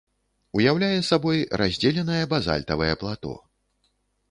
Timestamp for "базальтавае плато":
2.33-3.37